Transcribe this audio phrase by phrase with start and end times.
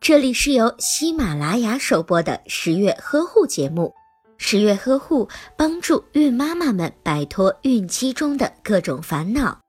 [0.00, 3.94] 这里是由喜马拉雅首播的十月呵护节目。
[4.36, 9.60] 十月呵护帮助孕妈妈们摆脱孕期中的各种烦恼。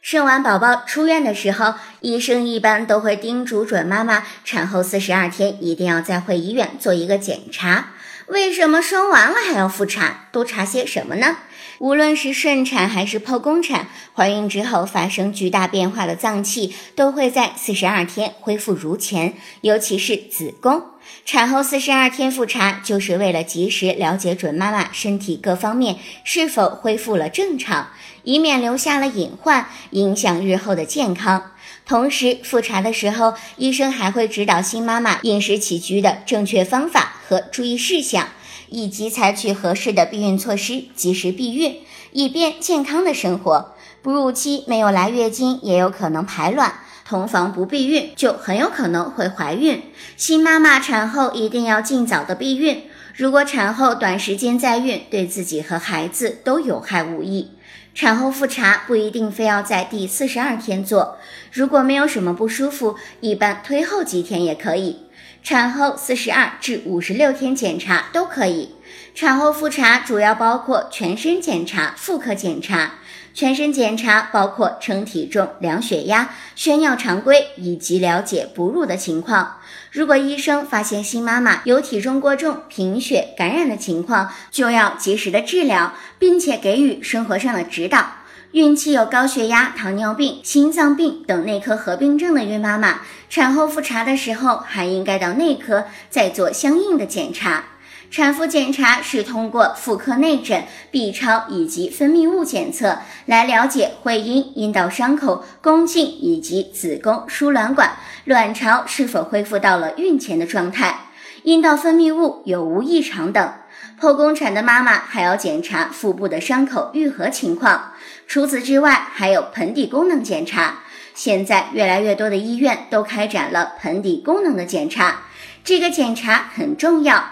[0.00, 7.90] 生完宝宝出院的时候，医生一般都会叮嘱准妈妈，产后四十二天一定要再回医院做一个检查。
[8.30, 10.28] 为什么生完了还要复查？
[10.30, 11.38] 都查些什么呢？
[11.78, 20.80] 无论是顺产还是剖宫产，怀孕之后发生巨大变化的脏器都会在四十二天恢复如前，尤其是子宫。
[21.24, 27.88] 产后四十二天复查，就是为了及时了解准妈妈身体各方面是否恢复了正常，
[28.22, 31.50] 以免留下了隐患，影响日后的健康。
[31.84, 38.26] 同时，复查的时候，医生还会指导新妈妈饮食起居的正确方法和注意事项，
[38.70, 41.76] 以及采取合适的避孕措施，及时避孕，
[42.10, 43.76] 以便健康的生活。
[44.02, 49.80] 哺乳期没有来月经，也有可能排卵，同房不避孕就很有可能会怀孕。
[50.16, 52.82] 新妈妈产后一定要尽早的避孕，
[53.20, 57.50] 如果产后短时间再孕，对自己和孩子都有害无益。
[57.94, 61.18] 产后复查不一定非要在第四十二天做，
[61.52, 65.00] 如果没有什么不舒服，一般推后几天也可以。
[65.42, 68.70] 产后四十二至五十六天检查都可以。
[69.14, 72.92] 产后复查主要包括全身检查、妇科检查。
[73.32, 79.58] 全身检查包括称体重、量血压、血尿常规以及了解哺乳的情况。
[79.92, 88.14] 如果医生发现新妈妈有体重过重、贫血、感染的情况，就要及时的治疗，并且给予生活上的指导。
[88.50, 97.64] 孕期有高血压、糖尿病、心脏病等内科合并症的孕妈妈，产后复查的时候还应该到内科再做相应的检查。
[98.10, 107.92] 产妇检查是通过妇科内诊、B 超以及分泌物检测来了解会阴、阴道伤口、宫颈以及子宫、输卵管、
[108.24, 111.06] 卵巢是否恢复到了孕前的状态，
[111.44, 113.52] 阴道分泌物有无异常等。
[114.00, 117.92] 剖宫产的妈妈还要检查腹部的伤口愈合情况。
[118.26, 120.80] 除此之外，还有盆底功能检查。
[121.14, 125.20] 现在越来越多的医院都开展了盆底功能的检查，
[125.62, 127.22] 这个检查很重要。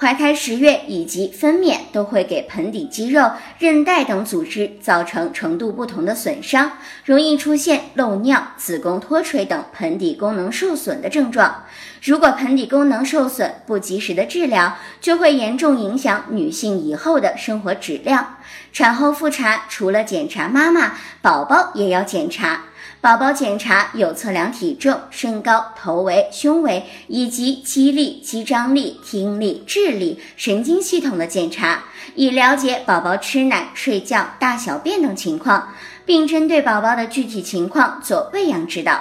[0.00, 6.70] 怀胎十月以及分娩都会给盆底肌肉、韧带等组织造成程度不同的损伤，
[7.04, 11.64] 容易出现漏尿、子宫脱垂等盆底功能受损的症状。
[12.00, 18.36] 如果盆底功能受损，不及时的治疗，就会严重影响女性以后的生活质量。
[18.72, 22.66] 产后复查除了检查妈妈，宝宝也要检查。
[23.00, 31.84] 宝宝检查有测量体重、身高、头围、胸围，以及肌力、肌张力、听力、智力、神经系统的检查，
[32.16, 39.00] 以了解宝宝吃奶、睡觉、大小便等情况，并针对宝宝的具体情况做喂养指导。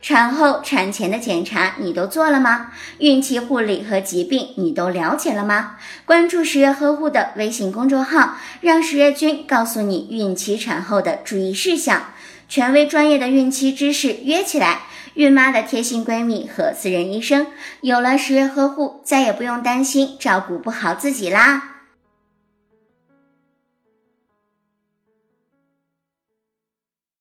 [0.00, 2.72] 产后、产前的检查你都做了吗？
[2.98, 5.76] 孕期护理和疾病你都了解了吗？
[6.04, 12.02] 关注十月呵护的微信公众号，让十月君告诉你孕期、产后的注意事项。
[12.54, 14.82] 权威专业的孕期知识约起来，
[15.14, 17.48] 孕妈的贴心闺蜜和私人医生，
[17.80, 21.73] 有了十月呵护，再也不用担心照顾不好自己啦。